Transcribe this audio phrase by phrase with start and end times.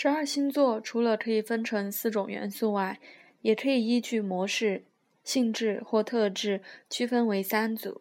[0.00, 3.00] 十二星座除了可以分成四种元素外，
[3.42, 4.84] 也可以依据模式、
[5.24, 8.00] 性质或特质区分为三组。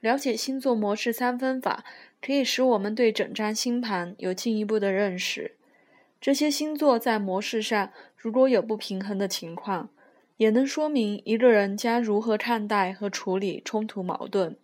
[0.00, 1.86] 了解星座模式三分法，
[2.20, 5.54] 可以使我们对整张星盘有进一步的认识。
[6.20, 9.88] 这些星座在模式上如果有不平衡的情况，
[10.36, 14.54] 也能说明一个人将如何看待和处理冲突矛盾。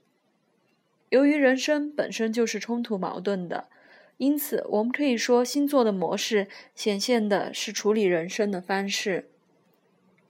[1.09, 3.71] 由于人生本身就是冲突矛盾的，
[4.19, 9.29] 因此我们可以说，星座的模式显现的是处理人生的方式。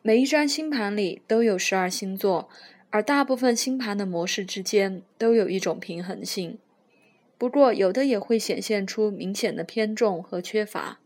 [0.03, 2.49] 每一张星盘里都有十二星座。
[2.91, 6.57] 而大部分星盘的模式之间都有一种平衡性，
[7.37, 11.01] 不过有的也会显现出明显的偏重和缺乏。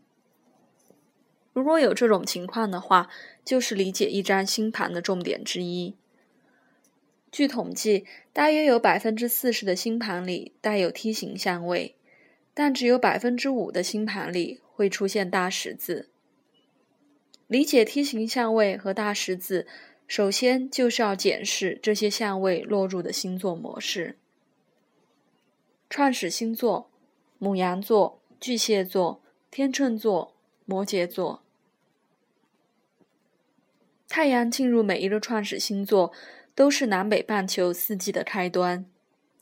[1.51, 3.09] 如果有这种情况的话，
[3.43, 5.95] 就是理解一张星盘的重点之一。
[7.29, 11.95] 据统计，大约有百分之四十的星盘里带有梯形相位，
[12.53, 16.09] 但只有百分之五的星盘里会出现大十字。
[17.47, 19.67] 理解梯形相位和大十字。
[20.07, 24.17] 首先就是要检视这些相位落入的星座模式。
[25.89, 26.89] 创始星座：
[27.37, 30.35] 母羊座、巨蟹座、天秤座、
[30.65, 31.41] 摩羯座。
[34.09, 36.11] 太阳进入每一个创始星座，
[36.53, 38.85] 都是南北半球四季的开端，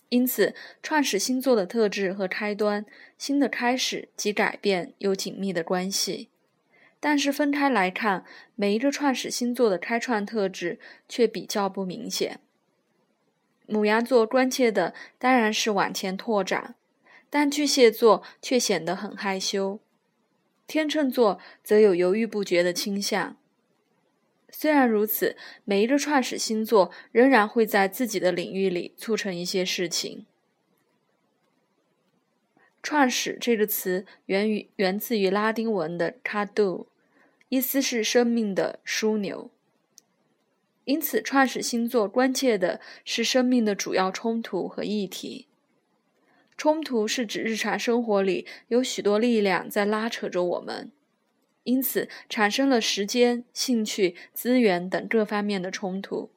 [0.09, 2.85] 因此创始星座的特质和开端、
[3.17, 6.29] 新的开始及改变有紧密的关系。
[6.99, 12.39] 但是分开来看，每一个创始星座的开创特质却比较不明显。
[13.65, 16.75] 母羊座关切的当然是往前拓展，
[17.29, 19.79] 但巨蟹座却显得很害羞，
[20.67, 23.37] 天秤座则有犹豫不决的倾向。
[24.51, 30.25] 虽然如此，每一个创始星座仍然会在自己的领域里促成一些事情。
[32.81, 36.87] 创始这个词源于源自于拉丁文的 “cado”，
[37.49, 39.51] 意思是生命的枢纽。
[40.85, 45.47] 因此，创始星座关切的是生命的主要冲突和议题。
[46.57, 50.91] 冲突是指日常生活里有许多力量在拉扯着我们，
[51.69, 56.31] 因此产生了时间、兴趣、资源等各方面的冲突。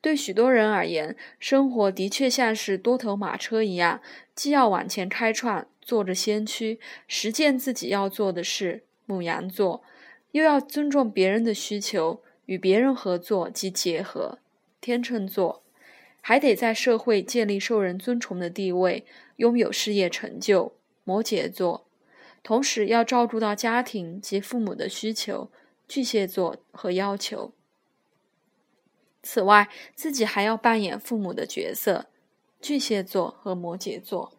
[0.00, 4.00] 对许多人而言，生活的确像是多头马车一样，
[4.36, 9.82] 既要往前开创，做着先驱，实践自己要做的事（母羊座），
[10.30, 14.38] 又要尊重别人的需求，与别人合作及结合
[14.80, 15.64] （天秤座），
[16.22, 19.04] 还得在社会建立受人尊崇的地位，
[19.38, 21.86] 拥有事业成就（摩羯座），
[22.42, 25.50] 同时要照顾到家庭及父母的需求
[25.86, 27.52] （巨蟹座）和要求。
[29.22, 32.06] 此外，自己还要扮演父母的角色，
[32.60, 34.32] 巨蟹座和摩羯座。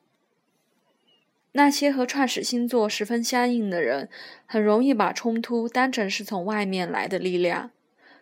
[1.52, 4.10] 那些和创始星座十分相应的人，
[4.46, 7.72] 很容易把冲突当成是从外面来的力量，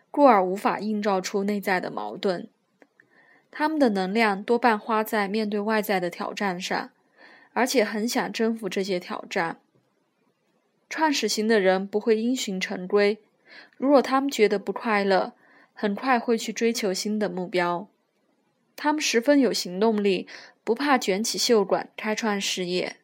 [0.09, 2.49] 故而无法映照出内在的矛盾。
[3.51, 6.89] 他们的能量多半花在面对外在的挑战上，
[7.53, 9.59] 而且很想征服这些挑战。
[10.89, 13.19] 创始型的人不会因循成规，
[13.77, 15.33] 如果他们觉得不快乐。
[15.79, 17.87] 很快会去追求新的目标，
[18.75, 20.27] 他们十分有行动力，
[20.63, 22.95] 不怕卷起袖管开创事业。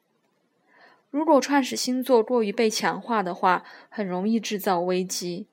[1.11, 5.45] 如果创始星座过于被强化的话，很容易制造危机。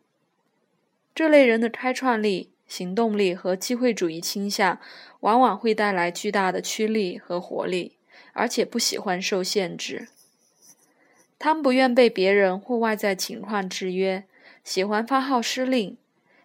[1.14, 4.80] 这类人的开创力、行动力和机会主义倾向，
[5.20, 7.98] 往往会带来巨大的驱力和活力，
[8.32, 10.08] 而且不喜欢受限制。
[11.40, 14.24] 他们不愿被别人或外在情况制约，
[14.62, 15.96] 喜欢发号施令。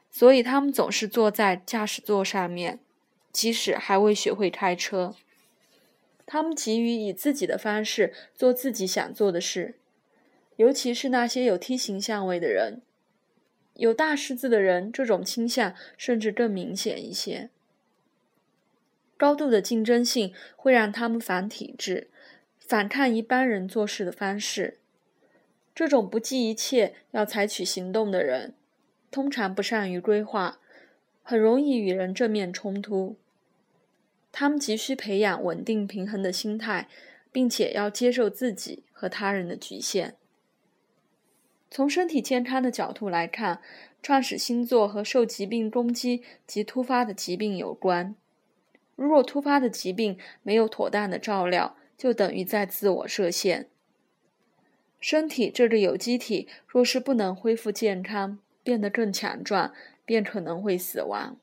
[0.10, 2.80] 所以他们总是坐在驾驶座上面，
[3.34, 5.14] 即使还未学会开车。
[6.26, 9.76] 他们急于以自己的方式做自己想做的事，
[10.56, 12.82] 尤其是那些有梯形相位的人。
[13.74, 17.50] 有大狮子的人，这种倾向甚至更明显一些。
[19.18, 22.08] 高度的竞争性会让他们反体制，
[22.58, 24.78] 反抗一般人做事的方式。
[25.76, 28.56] 这种不计一切要采取行动的人。
[29.12, 30.60] 通常不善于规划，
[31.22, 33.18] 很容易与人正面冲突。
[34.32, 36.88] 他们急需培养稳定平衡的心态，
[37.32, 40.16] 并且要接受自己和他人的局限。
[41.70, 43.62] 从身体健康的角度来看，
[44.02, 48.16] 创始星座和受疾病攻击及突发的疾病有关。
[48.96, 53.68] 如果突发的疾病没有妥当的照料，就等于在自我设限。
[55.08, 59.72] 身体这个有机体若是不能恢复健康，变得更强壮，
[60.04, 61.38] 便可能会死亡。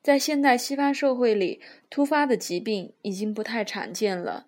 [0.00, 1.60] 在现代西方社会里，
[1.90, 4.46] 突发的疾病已经不太常见了，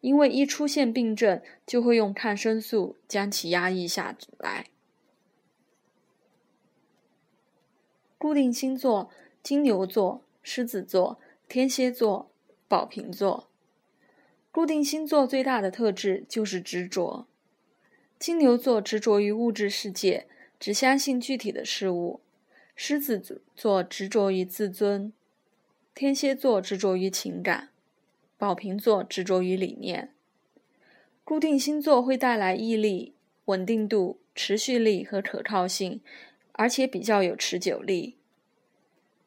[0.00, 4.68] 因为一出现病症，就会用抗生素将其压抑下来。
[8.16, 9.10] 固定星座：
[9.42, 12.30] 金牛座、狮子座、天蝎座、
[12.66, 13.50] 宝瓶座。
[14.52, 17.26] 固定星座最大的特质就是执着。
[18.18, 20.26] 金牛座执着于物质世界，
[20.60, 22.20] 只相信具体的事物；
[22.76, 25.10] 狮子座执着于自尊；
[25.94, 27.70] 天蝎座执着于情感；
[28.36, 30.12] 宝瓶座执着于理念。
[31.24, 33.14] 固定星座会带来毅力、
[33.46, 36.02] 稳定度、持续力和可靠性，
[36.52, 38.18] 而且比较有持久力。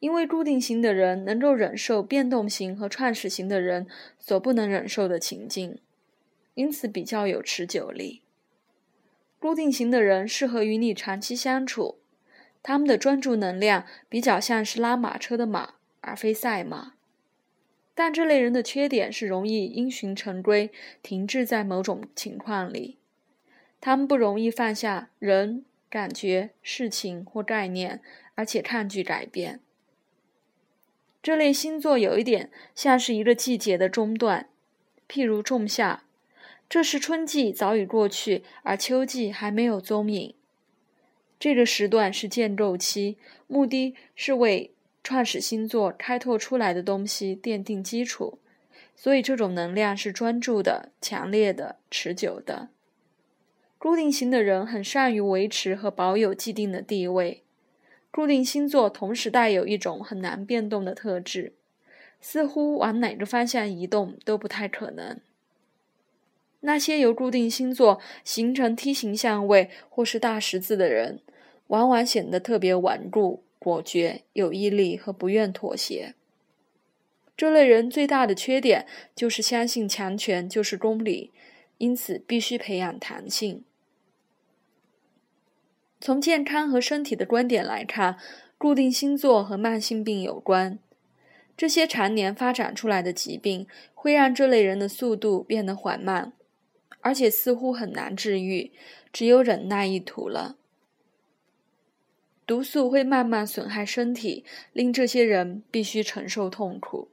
[0.06, 3.88] 因为固定型的人能够忍受变动型和创始型的人
[4.20, 5.80] 所不能忍受的情境，
[6.54, 8.22] 因此比较有持久力。
[9.40, 11.98] 固定型的人适合与你长期相处，
[12.62, 16.92] 他们的专注能量比较像是拉马车的马，而非赛马。
[17.92, 20.70] 但这类人的缺点是容易因循成规，
[21.02, 22.98] 停滞在某种情况里。
[23.80, 28.00] 他们不容易放下人、感觉、事情或概念，
[28.36, 29.58] 而且抗拒改变。
[31.26, 34.48] 这类星座有一点像是一个季节的中断，
[35.08, 36.04] 譬如仲夏，
[36.68, 40.34] 这时春季早已过去，而秋季还没有踪影。
[41.40, 43.16] 这个时段是建构期，
[43.48, 44.70] 目的是为
[45.02, 48.38] 创始星座开拓出来的东西奠定基础，
[48.94, 52.68] 所以这种能量是专注的、强烈的、持久的。
[53.78, 57.42] 固定型的人很善于维持和保有既定的地位。
[58.16, 61.52] 固定星座同时带有一种很难变动的特质，
[62.18, 65.20] 似乎往哪个方向移动都不太可能。
[66.60, 71.20] 那些由固定星座形成梯形相位或是大十字的人，
[71.66, 76.14] 往往显得特别顽固、果决、有毅力和不愿妥协。
[77.36, 81.32] 这类人最大的缺点就是相信强权就是公理，
[81.76, 83.62] 因此必须培养弹性。
[86.00, 88.18] 从健康和身体的观点来看，
[88.58, 90.78] 固定星座和慢性病有关。
[91.56, 96.32] 这些常年发展出来的疾病会让这类人的速度变得缓慢，
[97.00, 98.72] 而且似乎很难治愈，
[99.10, 100.56] 只有忍耐一途了。
[102.46, 107.08] 毒素会慢慢损害身体，令这些人必须承受痛苦。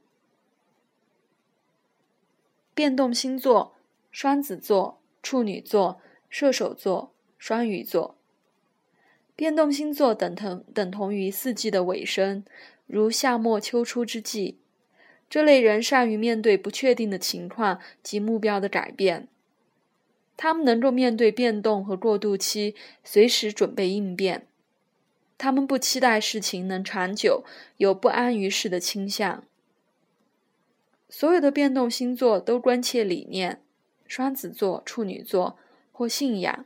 [2.74, 3.74] 变动星座：
[4.12, 8.16] 双子座、处女座、射手座、双鱼座。
[9.36, 12.44] 变动星座等同等同于四季的尾声，
[12.86, 14.58] 如夏末秋初之际。
[15.28, 19.26] 这类人善于面对不确定的情况及目标的改变，
[20.36, 24.46] 他们能够面对变动和过渡期，随时准备应变。
[25.36, 27.44] 他们不期待事情能长久，
[27.78, 29.42] 有不安于世的倾向。
[31.08, 33.60] 所有的变动星座都关切理念：
[34.06, 35.58] 双子座、处女座
[35.90, 36.64] 或信仰；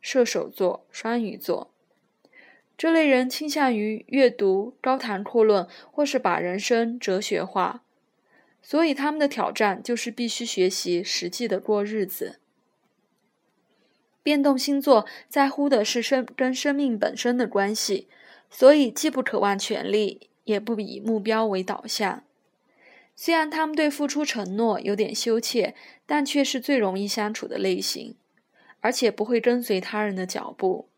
[0.00, 1.70] 射手座、双鱼座。
[2.76, 7.82] 这类人倾向于阅读高谈阔论，或是把人生哲学化，
[8.60, 12.38] 所以他们的挑战就是必须学习实际的过日子。
[14.22, 18.08] 变动星座在乎的是生跟生命本身的关系，
[18.50, 22.24] 所以既不渴望权力，也不以目标为导向。
[23.14, 25.74] 虽然他们对付出承诺有点羞怯，
[26.04, 28.16] 但却是最容易相处的类型，
[28.80, 30.88] 而且不会跟随他人的脚步。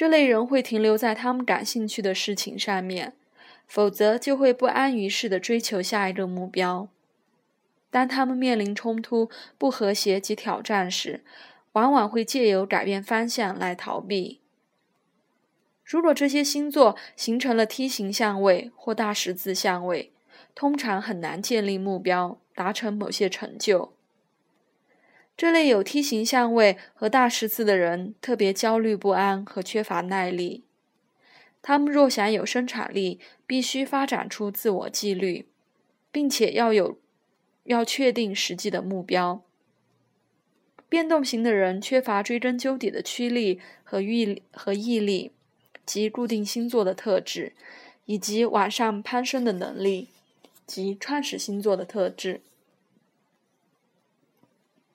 [0.00, 3.12] 这类人会停留在他们感兴趣的事情上面，
[3.66, 6.88] 否则就会不安于世的追求下一个目标。
[7.90, 9.28] 当他们面临冲突、
[9.58, 11.22] 不和谐及挑战时，
[11.72, 14.40] 往往会借由改变方向来逃避。
[15.84, 20.10] 如果这些星座形成了梯形相位或大十字相位，
[20.54, 23.92] 通常很难建立目标，达成某些成就。
[25.40, 30.64] 这类有梯形相位和大十字的人特别焦虑不安和缺乏耐力。
[31.62, 35.46] 他们若想有生产力，必须发展出自我纪律，
[36.12, 36.98] 并且要有
[37.64, 39.42] 要确定实际的目标。
[40.90, 45.32] 变动型的人缺乏追根究底的驱力和毅和毅力，
[45.86, 47.54] 及固定星座的特质，
[48.04, 50.08] 以及往上攀升的能力，
[50.66, 52.42] 及创始星座的特质。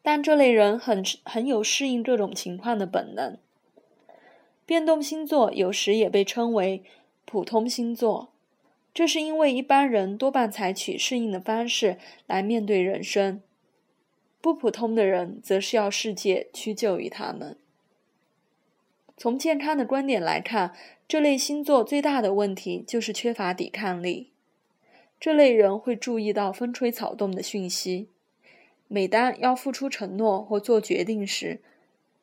[0.06, 3.40] 但这类人很很有适应这种情况的本能。
[4.64, 6.84] 变动星座有时也被称为
[7.26, 8.32] 普通星座，
[8.94, 11.98] 这是因为一般人多半采取适应的方式
[12.28, 13.42] 来面对人生，
[14.40, 17.58] 不普通的人则是要世界屈就于他们。
[19.18, 20.76] 从健康的观点来看，
[21.08, 24.30] 这类星座最大的问题就是缺乏抵抗力。
[25.20, 28.10] 这类人会注意到风吹草动的讯息。
[28.88, 31.62] 每当要付出承诺或做决定时，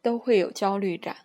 [0.01, 1.17] 都会有焦虑感。